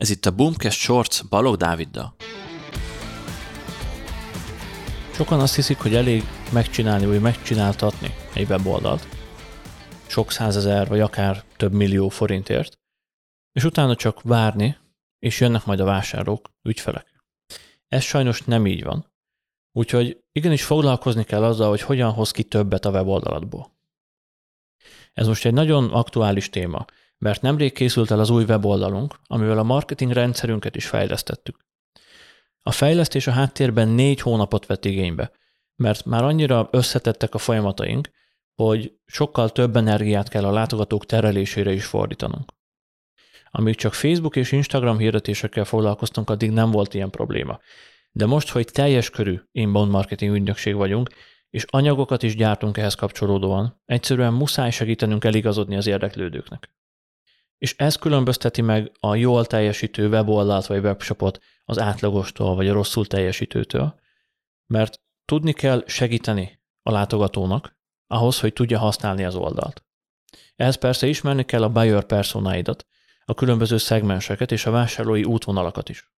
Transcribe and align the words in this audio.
Ez 0.00 0.10
itt 0.10 0.26
a 0.26 0.30
Boomcast 0.30 0.78
Shorts 0.78 1.28
Balog 1.28 1.56
Dáviddal. 1.56 2.14
Sokan 5.12 5.40
azt 5.40 5.54
hiszik, 5.54 5.78
hogy 5.78 5.94
elég 5.94 6.22
megcsinálni 6.52 7.06
vagy 7.06 7.20
megcsináltatni 7.20 8.14
egy 8.34 8.48
weboldalt, 8.48 9.06
sok 10.06 10.30
százezer 10.30 10.88
vagy 10.88 11.00
akár 11.00 11.44
több 11.56 11.72
millió 11.72 12.08
forintért, 12.08 12.78
és 13.52 13.64
utána 13.64 13.94
csak 13.94 14.22
várni, 14.22 14.76
és 15.18 15.40
jönnek 15.40 15.64
majd 15.64 15.80
a 15.80 15.84
vásárlók, 15.84 16.50
ügyfelek. 16.62 17.22
Ez 17.88 18.02
sajnos 18.02 18.42
nem 18.42 18.66
így 18.66 18.84
van. 18.84 19.12
Úgyhogy 19.72 20.24
igenis 20.32 20.64
foglalkozni 20.64 21.24
kell 21.24 21.44
azzal, 21.44 21.68
hogy 21.68 21.80
hogyan 21.80 22.12
hoz 22.12 22.30
ki 22.30 22.42
többet 22.42 22.84
a 22.84 22.90
weboldalatból. 22.90 23.78
Ez 25.12 25.26
most 25.26 25.44
egy 25.44 25.54
nagyon 25.54 25.90
aktuális 25.92 26.50
téma, 26.50 26.84
mert 27.20 27.42
nemrég 27.42 27.72
készült 27.72 28.10
el 28.10 28.18
az 28.18 28.30
új 28.30 28.44
weboldalunk, 28.44 29.14
amivel 29.26 29.58
a 29.58 29.62
marketing 29.62 30.12
rendszerünket 30.12 30.76
is 30.76 30.86
fejlesztettük. 30.86 31.56
A 32.62 32.70
fejlesztés 32.70 33.26
a 33.26 33.30
háttérben 33.30 33.88
négy 33.88 34.20
hónapot 34.20 34.66
vett 34.66 34.84
igénybe, 34.84 35.32
mert 35.76 36.04
már 36.04 36.24
annyira 36.24 36.68
összetettek 36.72 37.34
a 37.34 37.38
folyamataink, 37.38 38.10
hogy 38.54 38.92
sokkal 39.06 39.50
több 39.50 39.76
energiát 39.76 40.28
kell 40.28 40.44
a 40.44 40.52
látogatók 40.52 41.06
terelésére 41.06 41.72
is 41.72 41.84
fordítanunk. 41.84 42.52
Amíg 43.50 43.74
csak 43.74 43.94
Facebook 43.94 44.36
és 44.36 44.52
Instagram 44.52 44.98
hirdetésekkel 44.98 45.64
foglalkoztunk, 45.64 46.30
addig 46.30 46.50
nem 46.50 46.70
volt 46.70 46.94
ilyen 46.94 47.10
probléma. 47.10 47.60
De 48.12 48.26
most, 48.26 48.48
hogy 48.48 48.68
teljes 48.72 49.10
körű 49.10 49.40
inbound 49.52 49.90
marketing 49.90 50.34
ügynökség 50.34 50.74
vagyunk, 50.74 51.10
és 51.50 51.64
anyagokat 51.64 52.22
is 52.22 52.36
gyártunk 52.36 52.76
ehhez 52.76 52.94
kapcsolódóan, 52.94 53.80
egyszerűen 53.84 54.32
muszáj 54.32 54.70
segítenünk 54.70 55.24
eligazodni 55.24 55.76
az 55.76 55.86
érdeklődőknek. 55.86 56.70
És 57.60 57.74
ez 57.78 57.96
különbözteti 57.96 58.62
meg 58.62 58.92
a 59.00 59.14
jól 59.14 59.46
teljesítő 59.46 60.08
weboldalt 60.08 60.66
vagy 60.66 60.84
webshopot 60.84 61.38
az 61.64 61.78
átlagostól 61.78 62.54
vagy 62.54 62.68
a 62.68 62.72
rosszul 62.72 63.06
teljesítőtől, 63.06 64.00
mert 64.66 65.00
tudni 65.24 65.52
kell 65.52 65.82
segíteni 65.86 66.60
a 66.82 66.90
látogatónak 66.90 67.78
ahhoz, 68.06 68.40
hogy 68.40 68.52
tudja 68.52 68.78
használni 68.78 69.24
az 69.24 69.34
oldalt. 69.34 69.84
Ehhez 70.56 70.76
persze 70.76 71.06
ismerni 71.06 71.44
kell 71.44 71.62
a 71.62 71.68
buyer 71.68 72.04
personáidat, 72.04 72.86
a 73.24 73.34
különböző 73.34 73.76
szegmenseket 73.76 74.52
és 74.52 74.66
a 74.66 74.70
vásárlói 74.70 75.24
útvonalakat 75.24 75.88
is. 75.88 76.12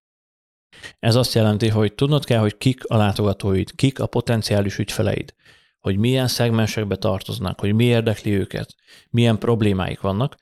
Ez 0.99 1.15
azt 1.15 1.33
jelenti, 1.33 1.69
hogy 1.69 1.93
tudnod 1.93 2.25
kell, 2.25 2.39
hogy 2.39 2.57
kik 2.57 2.85
a 2.85 2.97
látogatóid, 2.97 3.75
kik 3.75 3.99
a 3.99 4.07
potenciális 4.07 4.77
ügyfeleid, 4.77 5.33
hogy 5.79 5.97
milyen 5.97 6.27
szegmensekbe 6.27 6.95
tartoznak, 6.95 7.59
hogy 7.59 7.73
mi 7.73 7.83
érdekli 7.83 8.31
őket, 8.31 8.75
milyen 9.09 9.37
problémáik 9.37 10.01
vannak, 10.01 10.35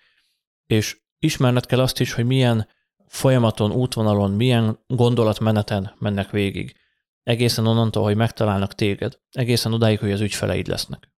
és 0.71 1.01
ismerned 1.19 1.65
kell 1.65 1.79
azt 1.79 1.99
is, 1.99 2.13
hogy 2.13 2.25
milyen 2.25 2.67
folyamaton, 3.07 3.71
útvonalon, 3.71 4.31
milyen 4.31 4.79
gondolatmeneten 4.87 5.95
mennek 5.99 6.29
végig. 6.29 6.75
Egészen 7.23 7.67
onnantól, 7.67 8.03
hogy 8.03 8.15
megtalálnak 8.15 8.75
téged, 8.75 9.19
egészen 9.31 9.73
odáig, 9.73 9.99
hogy 9.99 10.11
az 10.11 10.21
ügyfeleid 10.21 10.67
lesznek. 10.67 11.11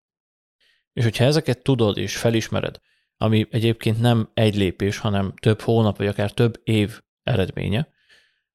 És 0.93 1.03
hogyha 1.03 1.23
ezeket 1.23 1.63
tudod 1.63 1.97
és 1.97 2.17
felismered, 2.17 2.79
ami 3.17 3.47
egyébként 3.49 3.99
nem 3.99 4.29
egy 4.33 4.55
lépés, 4.55 4.97
hanem 4.97 5.33
több 5.35 5.61
hónap, 5.61 5.97
vagy 5.97 6.07
akár 6.07 6.31
több 6.31 6.61
év 6.63 7.01
eredménye, 7.23 7.87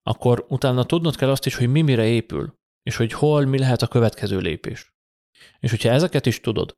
akkor 0.02 0.46
utána 0.48 0.84
tudnod 0.84 1.16
kell 1.16 1.30
azt 1.30 1.46
is, 1.46 1.54
hogy 1.54 1.68
mi 1.68 1.82
mire 1.82 2.04
épül, 2.04 2.58
és 2.82 2.96
hogy 2.96 3.12
hol 3.12 3.44
mi 3.44 3.58
lehet 3.58 3.82
a 3.82 3.88
következő 3.88 4.38
lépés. 4.38 4.94
És 5.60 5.70
hogyha 5.70 5.90
ezeket 5.90 6.26
is 6.26 6.40
tudod, 6.40 6.76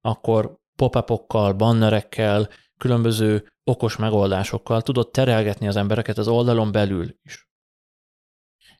akkor 0.00 0.58
pop-upokkal, 0.76 1.52
bannerekkel, 1.52 2.48
különböző 2.80 3.46
okos 3.64 3.96
megoldásokkal 3.96 4.82
tudod 4.82 5.10
terelgetni 5.10 5.68
az 5.68 5.76
embereket 5.76 6.18
az 6.18 6.28
oldalon 6.28 6.72
belül 6.72 7.18
is. 7.22 7.48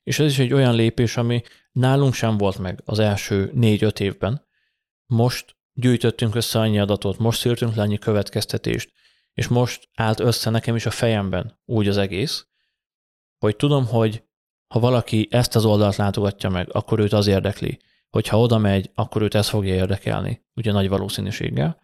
És 0.02 0.18
ez 0.18 0.30
is 0.30 0.38
egy 0.38 0.52
olyan 0.52 0.74
lépés, 0.74 1.16
ami 1.16 1.42
nálunk 1.72 2.14
sem 2.14 2.36
volt 2.36 2.58
meg 2.58 2.82
az 2.84 2.98
első 2.98 3.50
négy-öt 3.54 4.00
évben. 4.00 4.46
Most 5.06 5.56
gyűjtöttünk 5.72 6.34
össze 6.34 6.58
annyi 6.58 6.78
adatot, 6.78 7.18
most 7.18 7.40
szűrtünk 7.40 7.74
le 7.74 7.83
annyi 7.83 7.98
következtetést, 7.98 8.92
és 9.33 9.48
most 9.48 9.89
állt 9.94 10.20
össze 10.20 10.50
nekem 10.50 10.77
is 10.77 10.86
a 10.86 10.90
fejemben 10.90 11.60
úgy 11.64 11.89
az 11.89 11.96
egész, 11.96 12.46
hogy 13.39 13.56
tudom, 13.56 13.86
hogy 13.86 14.24
ha 14.74 14.80
valaki 14.80 15.28
ezt 15.30 15.55
az 15.55 15.64
oldalt 15.64 15.96
látogatja 15.96 16.50
meg, 16.50 16.68
akkor 16.72 16.98
őt 16.98 17.12
az 17.12 17.27
érdekli. 17.27 17.80
Hogyha 18.10 18.40
oda 18.40 18.58
megy, 18.58 18.90
akkor 18.94 19.22
őt 19.22 19.34
ez 19.34 19.48
fogja 19.48 19.74
érdekelni, 19.74 20.46
ugye 20.55 20.72
nagy 20.72 20.89
valószínűséggel 20.89 21.80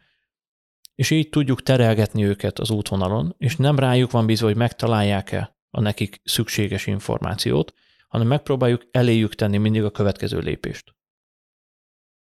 és 0.96 1.10
így 1.10 1.28
tudjuk 1.28 1.62
terelgetni 1.62 2.24
őket 2.24 2.58
az 2.58 2.70
útvonalon, 2.70 3.34
és 3.38 3.56
nem 3.56 3.78
rájuk 3.78 4.10
van 4.10 4.26
bízva, 4.26 4.46
hogy 4.46 4.56
megtalálják-e 4.56 5.56
a 5.70 5.80
nekik 5.80 6.20
szükséges 6.24 6.86
információt, 6.86 7.74
hanem 8.08 8.26
megpróbáljuk 8.26 8.82
eléjük 8.90 9.34
tenni 9.34 9.56
mindig 9.56 9.84
a 9.84 9.90
következő 9.90 10.38
lépést. 10.38 10.94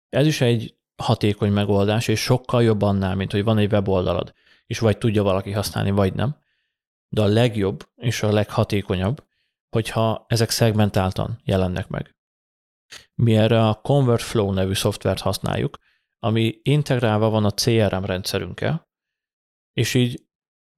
Ez 0.09 0.27
is 0.27 0.41
egy 0.41 0.77
hatékony 1.03 1.53
megoldás, 1.53 2.09
és 2.09 2.21
sokkal 2.21 2.63
jobb 2.63 2.83
annál, 2.83 3.15
mint 3.15 3.33
hogy 3.33 3.45
van 3.45 3.59
egy 3.59 3.73
weboldalad, 3.73 4.33
és 4.67 4.79
vagy 4.79 4.99
tudja 4.99 5.23
valaki 5.23 5.53
használni, 5.53 5.91
vagy 5.91 6.15
nem. 6.15 6.37
De 7.09 7.23
a 7.23 7.27
legjobb 7.27 7.89
és 7.95 8.23
a 8.23 8.33
leghatékonyabb, 8.33 9.25
hogyha 9.69 10.25
ezek 10.29 10.51
szegmentáltan 10.51 11.41
jelennek 11.45 11.89
meg. 11.89 12.17
Mi 13.15 13.37
erre 13.37 13.67
a 13.69 13.75
ConvertFlow 13.75 14.53
nevű 14.53 14.75
szoftvert 14.75 15.21
használjuk, 15.21 15.79
ami 16.25 16.61
integrálva 16.63 17.31
van 17.31 17.45
a 17.45 17.51
CRM 17.51 18.05
rendszerünkkel, 18.05 18.89
és 19.73 19.95
így, 19.95 20.27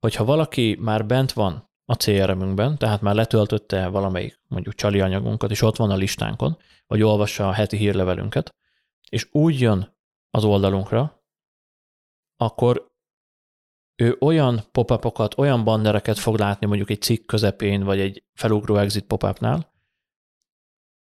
hogyha 0.01 0.25
valaki 0.25 0.77
már 0.81 1.07
bent 1.07 1.33
van 1.33 1.71
a 1.85 1.95
CRM-ünkben, 1.95 2.79
tehát 2.79 3.01
már 3.01 3.15
letöltötte 3.15 3.89
valamelyik 3.89 4.41
mondjuk 4.49 4.75
csali 4.75 5.01
anyagunkat, 5.01 5.51
és 5.51 5.63
ott 5.63 5.77
van 5.77 5.91
a 5.91 5.97
listánkon, 5.97 6.57
vagy 6.87 7.03
olvassa 7.03 7.49
a 7.49 7.53
heti 7.53 7.77
hírlevelünket, 7.77 8.55
és 9.11 9.29
úgy 9.31 9.61
jön 9.61 9.97
az 10.31 10.45
oldalunkra, 10.45 11.25
akkor 12.37 12.93
ő 13.97 14.17
olyan 14.21 14.61
pop 14.73 15.39
olyan 15.39 15.65
bannereket 15.65 16.19
fog 16.19 16.39
látni 16.39 16.67
mondjuk 16.67 16.91
egy 16.91 17.03
cikk 17.03 17.27
közepén, 17.27 17.83
vagy 17.83 18.01
egy 18.01 18.25
felugró 18.33 18.77
exit 18.77 19.07
pop-upnál, 19.07 19.73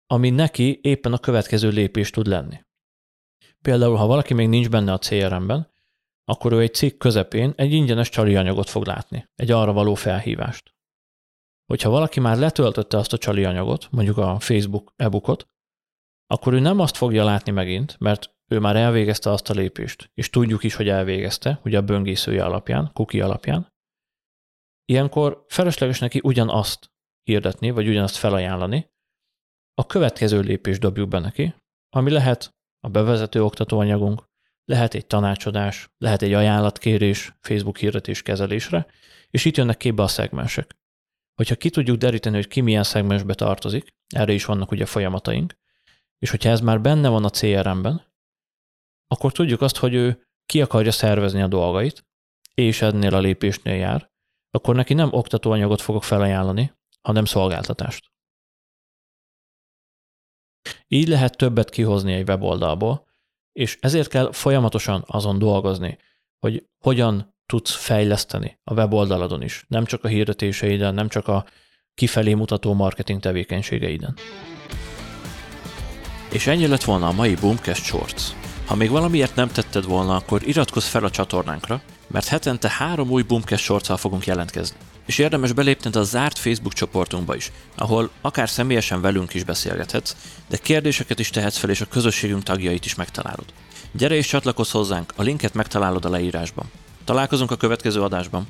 ami 0.06 0.30
neki 0.30 0.80
éppen 0.82 1.14
a 1.14 1.18
következő 1.18 1.70
lépés 1.70 2.10
tud 2.10 2.28
lenni. 2.28 2.63
Például, 3.64 3.96
ha 3.96 4.06
valaki 4.06 4.34
még 4.34 4.48
nincs 4.48 4.70
benne 4.70 4.92
a 4.94 4.98
CRM-ben, 4.98 5.72
akkor 6.24 6.52
ő 6.52 6.60
egy 6.60 6.74
cikk 6.74 6.98
közepén 6.98 7.54
egy 7.56 7.72
ingyenes 7.72 8.10
csali 8.10 8.36
anyagot 8.36 8.70
fog 8.70 8.86
látni, 8.86 9.30
egy 9.36 9.52
arra 9.52 9.74
való 9.74 9.94
felhívást. 9.94 10.74
Hogyha 11.66 11.90
valaki 11.90 12.20
már 12.20 12.38
letöltötte 12.38 12.98
azt 12.98 13.14
a 13.14 13.18
csali 13.18 13.46
anyagot, 13.46 13.88
mondjuk 13.92 14.18
a 14.18 14.40
Facebook 14.40 14.94
e-bookot, 14.96 15.48
akkor 16.28 16.54
ő 16.54 16.60
nem 16.60 16.80
azt 16.80 16.98
fogja 16.98 17.24
látni 17.24 17.52
megint, 17.52 18.00
mert 18.00 18.36
ő 18.52 18.60
már 18.60 18.76
elvégezte 18.76 19.30
azt 19.30 19.50
a 19.50 19.54
lépést, 19.54 20.12
és 20.14 20.30
tudjuk 20.30 20.64
is, 20.64 20.76
hogy 20.76 20.88
elvégezte, 20.88 21.60
ugye 21.64 21.78
a 21.78 21.84
böngészője 21.84 22.46
alapján, 22.46 22.92
kuki 22.94 23.22
alapján. 23.22 23.72
Ilyenkor 24.86 25.46
felesleges 25.48 26.00
neki 26.00 26.20
ugyanazt 26.24 26.92
hirdetni, 27.24 27.70
vagy 27.72 27.88
ugyanazt 27.88 28.16
felajánlani, 28.16 28.92
a 29.74 29.86
következő 29.86 30.40
lépést 30.40 30.80
dobjuk 30.80 31.10
be 31.10 31.20
neki, 31.20 31.54
ami 31.90 32.12
lehet 32.12 32.56
a 32.84 32.90
bevezető 32.90 33.44
oktatóanyagunk, 33.44 34.24
lehet 34.66 34.94
egy 34.94 35.06
tanácsadás, 35.06 35.90
lehet 35.98 36.22
egy 36.22 36.34
ajánlatkérés 36.34 37.36
Facebook 37.40 37.78
hirdetés 37.78 38.22
kezelésre, 38.22 38.86
és 39.30 39.46
itt 39.46 39.58
jönnek 39.58 39.78
képbe 39.78 40.04
a 40.04 40.08
szegmensek. 40.08 40.76
Hogyha 41.34 41.56
ki 41.56 41.70
tudjuk 41.70 41.98
deríteni, 41.98 42.36
hogy 42.36 42.48
ki 42.48 42.62
milyen 42.62 42.84
szegmensbe 42.84 43.34
tartozik, 43.34 43.88
erre 44.16 44.34
is 44.34 44.46
vannak 44.46 44.72
ugye 44.72 44.86
folyamataink, 44.86 45.54
és 46.20 46.30
hogyha 46.30 46.50
ez 46.50 46.60
már 46.60 46.82
benne 46.82 47.10
van 47.10 47.24
a 47.24 47.30
CRM-ben, 47.30 48.02
akkor 49.08 49.32
tudjuk 49.32 49.62
azt, 49.62 49.78
hogy 49.78 49.94
ő 49.94 50.28
ki 50.46 50.62
akarja 50.62 50.92
szervezni 50.92 51.42
a 51.42 51.48
dolgait, 51.48 52.06
és 52.54 52.82
ennél 52.82 53.16
a 53.16 53.20
lépésnél 53.20 53.76
jár, 53.76 54.12
akkor 54.52 54.76
neki 54.76 54.94
nem 54.94 55.14
oktatóanyagot 55.14 55.82
fogok 55.82 56.04
felajánlani, 56.04 56.74
hanem 57.02 57.26
szolgáltatást. 57.26 58.13
Így 60.88 61.08
lehet 61.08 61.38
többet 61.38 61.70
kihozni 61.70 62.14
egy 62.14 62.30
weboldalból, 62.30 63.06
és 63.52 63.78
ezért 63.82 64.10
kell 64.10 64.32
folyamatosan 64.32 65.04
azon 65.08 65.40
dolgozni, 65.40 65.98
hogy 66.40 66.66
hogyan 66.84 67.36
tudsz 67.46 67.76
fejleszteni 67.76 68.60
a 68.64 68.74
weboldaladon 68.74 69.42
is, 69.42 69.66
nem 69.68 69.86
csak 69.86 70.04
a 70.04 70.08
hirdetéseiden, 70.08 70.94
nem 70.94 71.08
csak 71.08 71.28
a 71.28 71.46
kifelé 71.94 72.34
mutató 72.34 72.74
marketing 72.74 73.20
tevékenységeiden. 73.20 74.16
És 76.32 76.48
ennyi 76.48 76.68
lett 76.68 76.84
volna 76.84 77.08
a 77.08 77.12
mai 77.12 77.36
Boomcast 77.36 77.84
Shorts. 77.84 78.24
Ha 78.66 78.76
még 78.76 78.90
valamiért 78.90 79.36
nem 79.36 79.48
tetted 79.48 79.86
volna, 79.86 80.16
akkor 80.16 80.48
iratkozz 80.48 80.86
fel 80.88 81.04
a 81.04 81.10
csatornánkra, 81.10 81.82
mert 82.08 82.28
hetente 82.28 82.70
három 82.70 83.10
új 83.10 83.22
Boomcast 83.22 83.64
shorts 83.64 83.92
fogunk 83.98 84.26
jelentkezni. 84.26 84.78
És 85.06 85.18
érdemes 85.18 85.52
belépned 85.52 85.96
a 85.96 86.04
zárt 86.04 86.38
Facebook 86.38 86.74
csoportunkba 86.74 87.36
is, 87.36 87.52
ahol 87.76 88.10
akár 88.22 88.50
személyesen 88.50 89.02
velünk 89.02 89.34
is 89.34 89.44
beszélgethetsz, 89.44 90.16
de 90.50 90.58
kérdéseket 90.58 91.20
is 91.20 91.30
tehetsz 91.30 91.58
fel, 91.58 91.70
és 91.70 91.82
a 91.82 91.86
közösségünk 91.86 92.44
tagjait 92.44 92.86
is 92.86 92.96
megtalálod. 92.96 93.46
Gyere 93.92 94.16
és 94.16 94.28
csatlakozz 94.28 94.72
hozzánk, 94.72 95.14
a 95.16 95.22
linket 95.22 95.54
megtalálod 95.54 96.06
a 96.06 96.10
leírásban. 96.10 96.72
Találkozunk 97.06 97.52
a 97.52 97.56
következő 97.56 98.02
adásban. 98.02 98.48